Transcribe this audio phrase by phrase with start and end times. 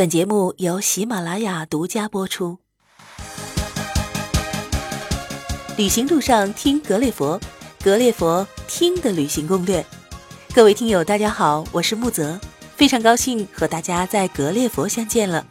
[0.00, 2.56] 本节目由喜马拉雅独家播出。
[5.76, 7.38] 旅行路上听格列佛，
[7.84, 9.84] 格列佛听的旅行攻略。
[10.54, 12.40] 各位听友，大家好，我是木泽，
[12.76, 15.44] 非常高兴和大家在格列佛相见了。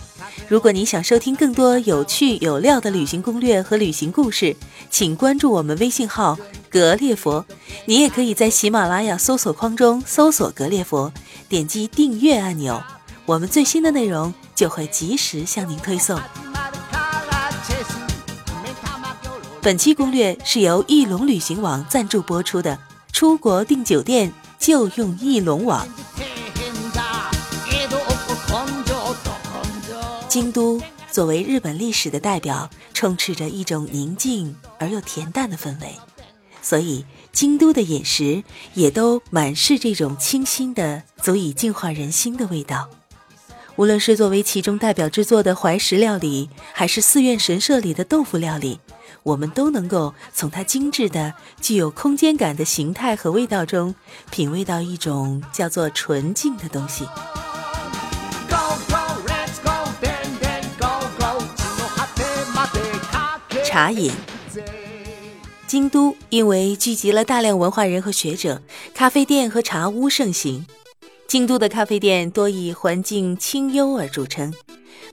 [0.48, 4.56] 如果你想收听更多有趣有料的旅行攻略和旅行故事，
[4.90, 6.36] 请关注我们微信号
[6.72, 7.46] “格列佛”。
[7.86, 11.14] 你也可以在喜马拉雅搜索框中搜索“格列佛”，
[11.48, 12.82] 点击订阅按钮。
[13.30, 16.20] 我们最新的内容就会及时向您推送。
[19.62, 22.80] 本期攻略是由翼龙旅行网赞助播出的，
[23.14, 25.88] 出国订酒店就用翼龙网。
[30.28, 35.96] 京都作为日本历史的代表，充斥着一种宁静而又恬淡的氛围，
[36.64, 38.44] 所以京都的饮食
[38.74, 42.90] 也都满是这种清新的、足以净化人心的味道。
[43.80, 48.82] 无论是作为其中代表之作的怀石料理，还是寺院神社里的豆腐料理，
[49.24, 53.96] 我们都能够从它精致的、具有空间感的形态和味道中，
[54.32, 57.08] 品味到一种叫做纯净的东西。
[63.64, 64.12] 茶饮，
[65.68, 68.62] 京都因为聚集了大量文化人和学者，
[68.94, 70.68] 咖啡店和茶屋盛行。
[71.30, 74.52] 京都的咖啡店多以环境清幽而著称，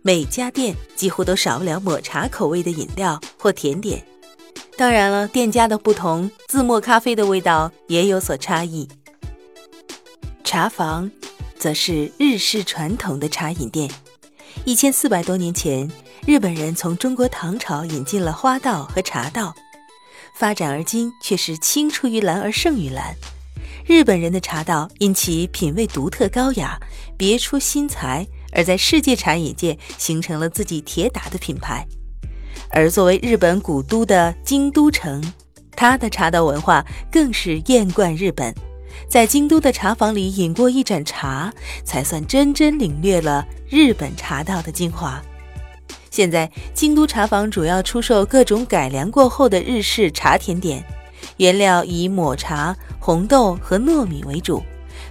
[0.00, 4.02] 每家店几乎都少不了抹茶口味的饮料或甜点。
[4.78, 8.88] 当然了，店家的不同，自磨咖啡的味道也有所差异。
[10.42, 11.10] 茶房，
[11.58, 13.90] 则是日式传统的茶饮店。
[14.64, 15.90] 一千四百多年前，
[16.26, 19.54] 日本人从中国唐朝引进了花道和茶道，
[20.34, 23.14] 发展而今却是青出于蓝而胜于蓝。
[23.86, 26.76] 日本人的茶道因其品味独特高雅、
[27.16, 31.86] 别出心裁，而在世界茶饮界形成了自己铁打的品牌。
[32.70, 35.22] 而作为日本古都的京都城，
[35.76, 38.52] 它的茶道文化更是艳冠日本。
[39.08, 41.52] 在京都的茶房里饮过一盏茶，
[41.84, 45.22] 才算真真领略了日本茶道的精华。
[46.10, 50.84] 现在，京都茶房主要出售各种改良过后的日式茶甜点。
[51.38, 54.62] 原料以抹茶、红豆和糯米为主，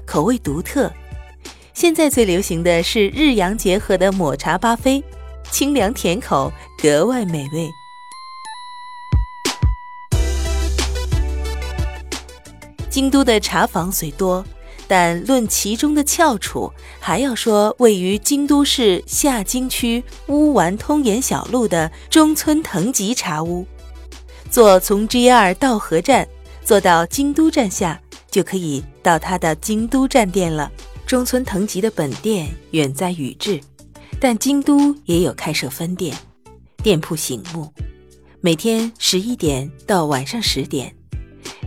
[0.06, 0.92] 口味独特。
[1.74, 5.04] 现在最流行的是日洋结合的抹茶巴菲，
[5.52, 7.70] 清凉甜口，格外美味。
[12.90, 14.46] 京都的茶坊虽多，
[14.88, 16.72] 但论其中的翘楚，
[17.02, 23.68] 还要说位于京都市下京区乌丸通岩小路的中村藤吉茶屋。
[24.56, 26.26] 坐从 JR 道河站
[26.64, 28.00] 坐到京都站下，
[28.32, 30.72] 就可以到他的京都站店了。
[31.06, 33.60] 中村藤吉的本店远在宇治，
[34.18, 36.16] 但京都也有开设分店，
[36.82, 37.70] 店铺醒目，
[38.40, 40.96] 每天十一点到晚上十点，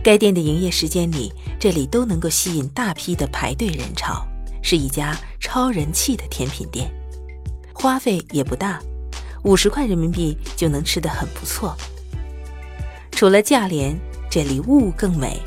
[0.03, 4.25] 该店的营业时间里，这里都能够吸引大批的排队人潮，
[4.63, 6.91] 是一家超人气的甜品店，
[7.71, 8.81] 花费也不大，
[9.43, 11.77] 五十块人民币就能吃得很不错。
[13.19, 13.99] 除了价廉，
[14.31, 15.41] 这里物更美，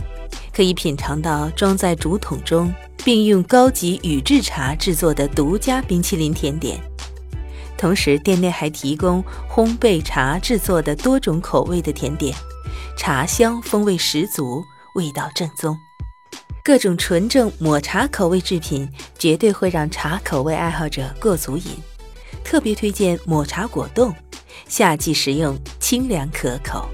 [0.54, 2.70] 可以品尝到装在竹筒中
[3.02, 6.78] 并用高级宇治茶制作的独家冰淇淋甜点。
[7.78, 12.36] 同时，店内还提供烘焙茶制作的多种口味的甜点，
[12.94, 14.62] 茶香风味十足，
[14.94, 15.74] 味道正宗。
[16.62, 18.86] 各种纯正抹茶口味制品
[19.18, 21.64] 绝对会让茶口味爱好者过足瘾。
[22.44, 24.14] 特别推荐抹茶果冻，
[24.68, 26.86] 夏季食用清凉可口。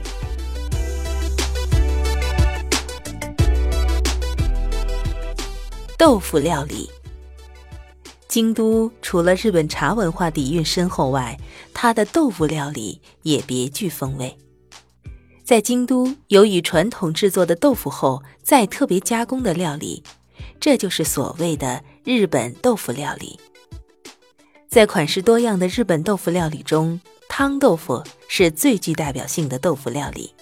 [5.99, 6.89] 豆腐料理。
[8.29, 11.37] 京都除了日本茶文化底蕴深厚外，
[11.75, 14.39] 它的豆腐料理也别具风味。
[15.43, 20.05] 在京都，有以传统制作的豆腐后再特别加工的料理，
[20.61, 23.37] 这就是所谓的日本豆腐料理。
[24.69, 30.33] 在款式多样的日本豆腐料理中，汤豆腐是最具代表性的豆腐料理。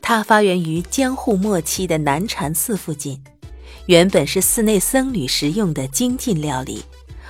[0.00, 3.22] 它发源于江户末期的南禅寺附近。
[3.92, 6.82] 原本是寺内僧侣食用的精进料理，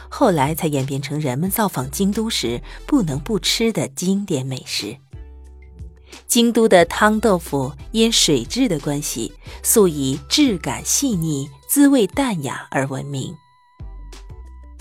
[0.09, 4.97] 后来才演变成人们造访京都时不能不吃的经典美食。
[6.29, 9.32] 京都的汤豆腐因水质的关系，
[9.64, 13.35] 素以质感细腻、滋味淡雅而闻名。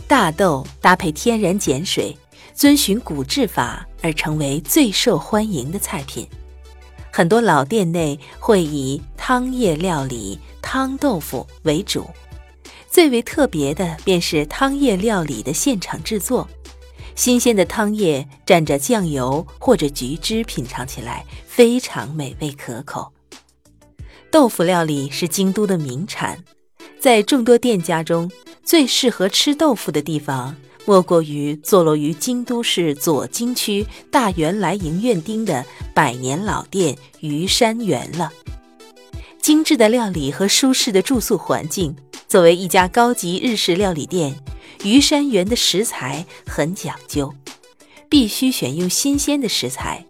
[0.08, 2.16] 大豆搭配天然碱水，
[2.54, 6.28] 遵循古制法而成为最受欢迎的菜品。
[7.12, 10.40] 很多老店内会以汤叶料理。
[10.62, 12.10] 汤豆腐为主，
[12.90, 16.48] 最为特别的便是汤叶料理的现场制作。
[17.14, 23.12] 新鲜的汤叶蘸着酱油或者橘汁，品尝起来非常美味可口。
[24.30, 26.42] 豆腐料理是京都的名产，
[27.02, 28.32] 在众多店家中，
[28.64, 30.56] 最适合吃豆腐的地方，
[30.86, 38.32] 莫过于坐落于京都市左京区大原来营院町的百年老店鱼山园了。
[39.42, 41.96] 精致的料理和舒适的住宿环境，
[42.28, 44.36] 作为一家高级日式料理店。
[44.84, 47.32] 鱼山园的食材很讲究，
[48.10, 50.06] 必须选用新鲜的食材。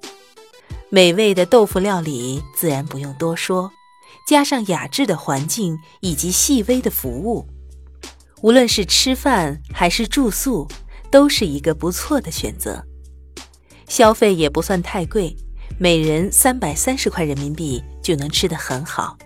[0.89, 3.71] 美味的豆腐料理自然不用多说，
[4.27, 7.45] 加上雅致的环境以及细微的服务，
[8.41, 10.67] 无论是吃饭还是住宿，
[11.11, 12.83] 都是一个不错的选择。
[13.87, 15.35] 消费也不算太贵，
[15.77, 19.17] 每人三百三十块人民币就能吃得很好，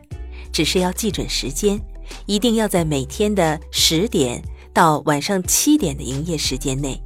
[0.51, 1.79] 只是要记准时间，
[2.25, 4.41] 一定要在每天的十点。
[4.73, 7.01] 到晚上七点的营业时间内，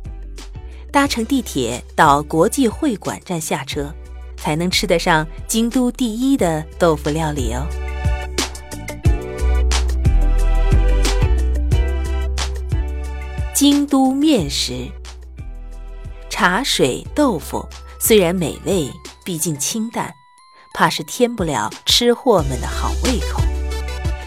[0.92, 3.94] 搭乘地铁到国际会馆站下车，
[4.36, 7.68] 才能吃得上京都第一的豆腐料理哦。
[13.54, 14.88] 京都面食，
[16.30, 17.68] 茶水豆腐
[18.00, 18.90] 虽然美味，
[19.26, 20.14] 毕竟清淡，
[20.74, 23.42] 怕是添不了吃货们的好胃口，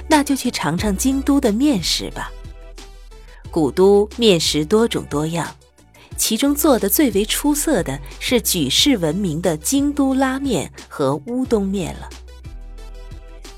[0.09, 2.31] 那就去尝尝京都的面食吧。
[3.51, 5.49] 古都面食多种多样，
[6.17, 12.09] 其中做的最为出色的是举世闻名的京都拉面和乌冬面了。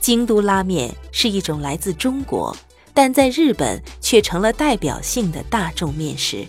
[0.00, 2.56] 京都拉面是一种来自中国，
[2.94, 6.46] 但在日本却成了代表性的大众面食。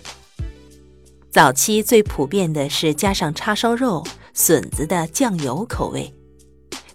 [1.30, 4.02] 早期最普遍的是加上叉烧肉、
[4.32, 6.14] 笋子的酱油口味，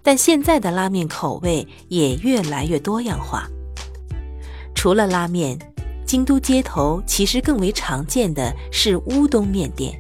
[0.02, 3.48] 但现在的拉面口味也越来越多样化。
[4.74, 5.60] 除了拉面。
[6.04, 9.98] 京都街头其实更为常见的是乌冬面店。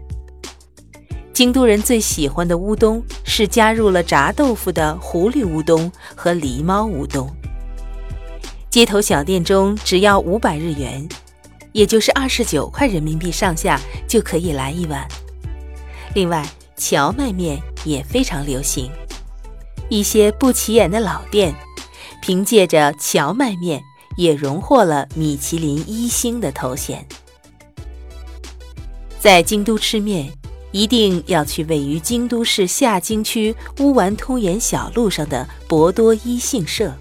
[1.31, 7.33] 京都人最喜欢的乌冬是加入了炸豆腐的狐狸乌冬和狸猫乌冬。
[8.71, 11.05] 街头小店中只要五百日元，
[11.73, 13.77] 也就是二十九块人民币上下
[14.07, 15.05] 就可以来一碗。
[16.15, 18.89] 另外，荞麦面也非常流行，
[19.89, 21.53] 一些不起眼的老店，
[22.21, 23.83] 凭借着荞麦面。
[24.17, 27.03] 也荣获了米其林一星的头衔。
[29.17, 30.29] 在京都吃面，
[30.73, 36.93] 一定要去位于京都市下京区乌丸通岩小路上的博多一幸社。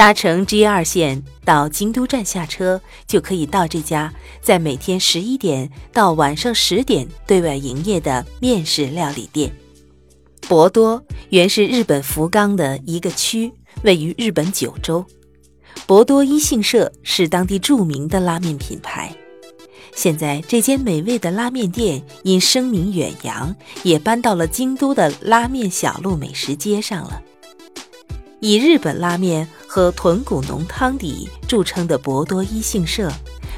[0.00, 4.10] 搭乘 J 二线到京都站下车，就可以到这家
[4.40, 9.54] 在每天十一点到晚上十点对外营业的面食料理店。
[10.48, 13.52] 博多原是日本福冈的一个区，
[13.82, 15.04] 位于日本九州。
[15.86, 19.14] 博多一幸社是当地著名的拉面品牌，
[19.94, 27.20] 现在这间美味的拉面店因声名远扬，也搬到了京都的拉面小路美食街上了。
[28.42, 33.12] 以日本拉面和豚骨浓汤底著称的博多一幸社，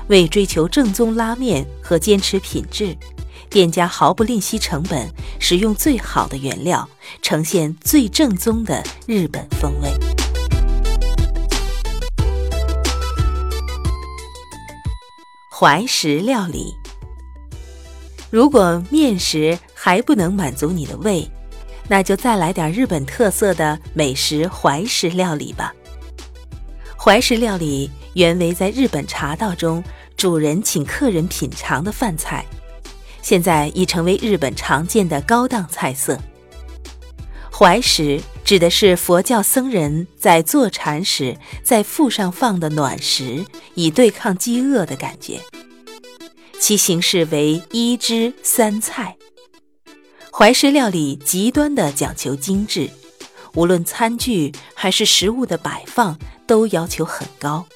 [0.09, 2.97] 为追求正宗拉面和坚持品质，
[3.49, 5.09] 店家毫不吝惜成本，
[5.39, 6.89] 使用最好的原料，
[7.23, 9.89] 呈现最正宗的日本风味。
[15.49, 16.75] 怀石料理，
[18.31, 21.31] 如果面食还不能满足你的胃，
[21.93, 25.75] 那就再来点日本特色的美食怀石料理吧。
[26.97, 29.85] 怀石料理原为在日本茶道中
[30.17, 32.47] 主人请客人品尝的饭菜，
[33.21, 36.19] 现在已成为日本常见的高档菜色。
[37.53, 43.45] 怀石指的是佛教僧人在坐禅时在腹上放的暖食，
[43.75, 45.39] 以对抗饥饿的感觉。
[46.59, 49.15] 其形式为一汁三菜。
[50.35, 52.89] 怀石料理极端的讲求精致，
[53.55, 57.67] 无论餐具还是食物的摆放都要求很高，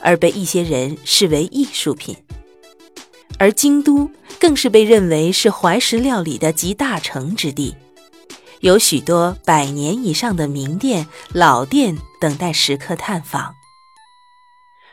[0.00, 2.16] 而被一些人视为艺术品。
[3.38, 4.10] 而京都
[4.40, 7.76] 更是被认为是怀石料理的集大成之地。
[8.60, 13.54] 有许多百年以上的名店、老店等待食客探访。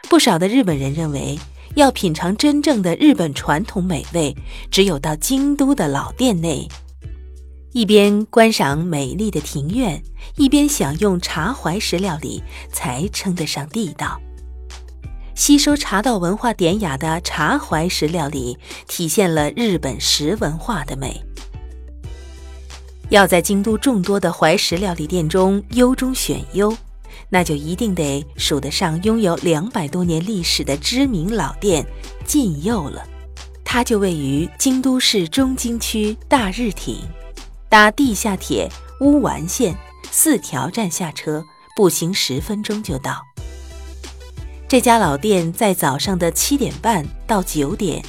[0.10, 1.40] 不少的日本人认为，
[1.76, 4.36] 要品尝真正的日本传统美味，
[4.70, 6.68] 只有到京都的老店内，
[7.76, 10.02] 一边观赏美丽的庭院，
[10.38, 12.42] 一边享用茶怀石料理，
[12.72, 14.18] 才称得上地道。
[15.36, 21.22] 吸收茶道文化典雅的茶怀石料理，体现了日本食文化的美。
[23.10, 26.74] 要在京都众多的怀石料理店中优中选优，
[27.28, 31.86] 那就一定得数得上拥有两百多年历史的知名老店
[32.26, 33.06] 晋佑了。
[33.66, 37.00] 它就位于京都市中京区大日町，
[37.76, 39.76] 搭地下铁乌丸线
[40.10, 41.44] 四条站下车，
[41.76, 43.22] 步行十分钟就到。
[44.66, 48.02] 这家老店在早上的七点半到九点，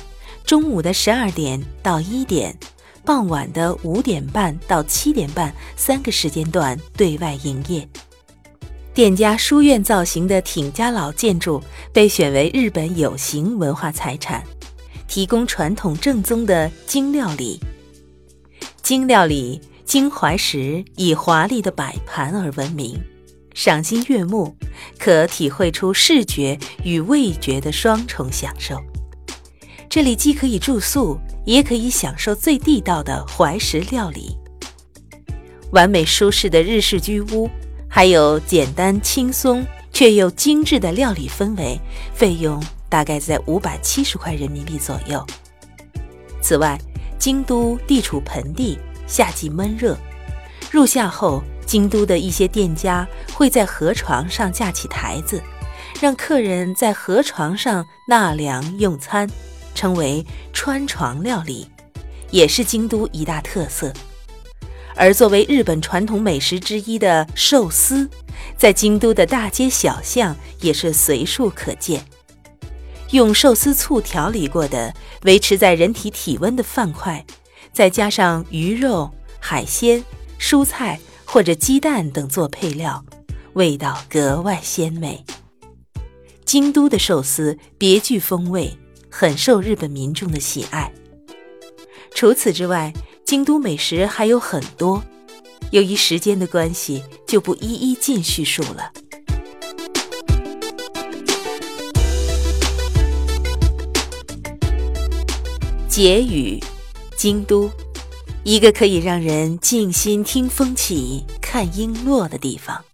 [0.45, 2.57] 中午的十二点到一点，
[3.05, 7.89] 傍晚的五点半到七点半三个时间段对外营业。
[8.95, 11.61] 店家书院造型的挺家老建筑
[11.93, 14.45] 被选为日本有形文化财产，
[15.09, 17.61] 提供传统正宗的京料理。
[18.87, 22.97] 京料理京怀石以华丽的摆盘而闻名，
[23.53, 24.57] 赏心悦目，
[24.97, 28.81] 可体会出视觉与味觉的双重享受。
[29.91, 34.39] 这里既可以住宿，也可以享受最地道的怀石料理。
[35.73, 37.51] 完美舒适的日式居屋。
[37.89, 41.77] 还有简单轻松却又精致的料理氛围，
[42.15, 45.27] 费用大概在五百七十块人民币左右。
[46.41, 46.79] 此外，
[47.19, 49.97] 京都地处盆地，夏季闷热，
[50.71, 55.43] 入夏后，京都的一些店家会在河床上架起台子，
[56.01, 59.29] 让客人在河床上纳凉用餐，
[59.75, 61.69] 称为川床料理，
[62.31, 63.93] 也是京都一大特色。
[64.95, 68.09] 而作为日本传统美食之一的寿司，
[68.57, 72.03] 在京都的大街小巷也是随处可见。
[73.13, 77.25] 用寿司醋调理过的、维持在人体体温的饭块，
[77.73, 80.05] 再加上鱼肉、海鲜、
[80.41, 83.05] 蔬菜或者鸡蛋等做配料，
[83.53, 85.25] 味道格外鲜美。
[86.45, 88.77] 京都的寿司别具风味，
[89.11, 90.93] 很受日本民众的喜爱。
[92.15, 92.93] 除此之外，
[93.25, 95.03] 京都美食还有很多，
[95.71, 98.93] 由于时间的关系，就不一一尽叙述了。
[105.97, 106.63] 结语：
[107.17, 107.71] 京都，
[108.45, 112.85] 一个可以让人静心听风起、看樱落的地方，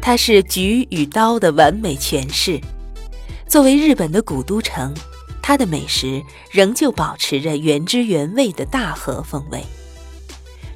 [0.00, 2.60] 它是菊与刀的完美诠释。
[3.48, 4.94] 作为日本的古都城。
[5.42, 6.22] 它的美食
[6.52, 9.64] 仍旧保持着原汁原味的大和风味，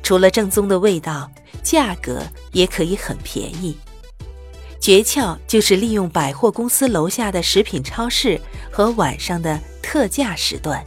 [0.02, 1.30] 除了正宗的味道，
[1.62, 2.20] 价格
[2.50, 3.76] 也可以很便宜。
[4.80, 8.40] 诀窍就是利用百货公司楼下的食品超市
[8.72, 10.84] 和晚上的特价时段，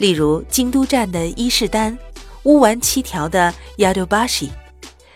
[0.00, 1.96] 例如京都站的伊势丹、
[2.42, 4.48] 乌丸七条的 Yadobashi、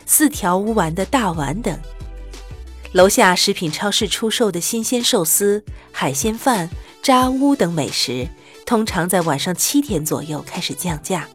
[0.07, 1.77] 四条乌丸的大丸等。
[2.93, 6.71] 楼下食品超市出售的新鲜寿司、海鲜饭。
[7.03, 8.27] 扎乌等美食
[8.65, 11.29] 通常在晚上七点左右开始降价，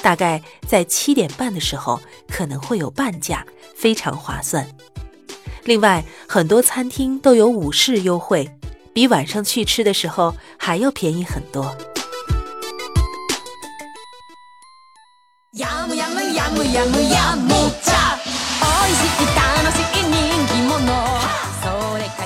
[0.00, 3.44] 大概在七点半的时候可能会有半价，
[3.76, 4.66] 非常划算。
[5.64, 8.48] 另外，很多餐厅都有午市优惠，
[8.94, 11.76] 比晚上去吃的时候还要便宜很多。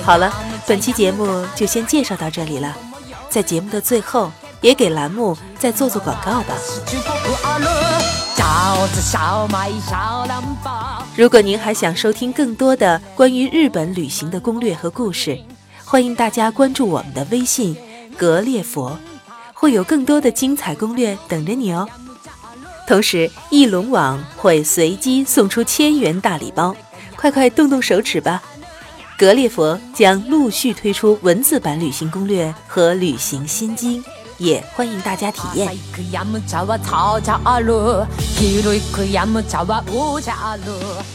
[0.03, 0.33] 好了。
[0.65, 2.75] 本期节目就先介绍到这里了，
[3.29, 6.55] 在节目的最后，也给栏目再做做广告吧。
[11.15, 15.39] 如果您还想收听更多的关于日本旅行的攻略和故事，
[15.85, 17.77] 欢迎大家关注我们的微信
[18.17, 18.97] “格列佛”，
[19.53, 21.87] 会有更多的精彩攻略等着你哦。
[22.87, 26.73] 同时，翼龙网会随机送出千元大礼包，
[27.17, 28.41] 快快动动手指吧！
[29.17, 34.01] 格列佛将陆续推出文字版旅行攻略和旅行心经，
[34.37, 35.67] 也欢迎大家体验。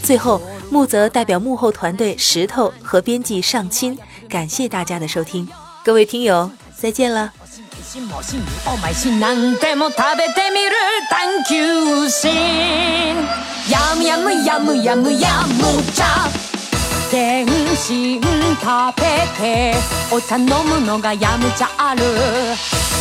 [0.02, 3.98] 最后，木泽代表幕后团队石头和编辑上清，
[4.28, 5.48] 感谢大家的收听，
[5.82, 7.32] 各位听友再见了。
[7.82, 9.56] 自信も信お前しなん。
[9.58, 10.72] でも食べてみる
[11.10, 12.32] 探求心
[13.68, 16.28] やむやむやむやむやむちゃ
[17.10, 18.26] 全身食
[18.96, 19.02] べ
[19.36, 19.74] て
[20.12, 22.02] お茶飲むのがやむちゃある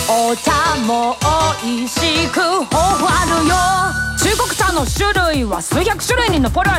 [0.09, 0.51] お茶
[0.87, 1.15] も
[1.63, 3.55] 美味しく頬あるよ
[4.17, 6.69] 中国茶の種類は数百種類に残る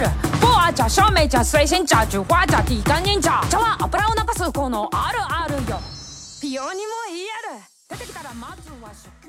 [0.40, 5.78] ポア茶、シャメ茶、水仙茶、中華茶、ティータニン茶茶は油を流す効能あるあるよ
[6.40, 6.72] ピオニも
[7.08, 7.31] いい
[7.92, 9.21] 出てきたらまずは食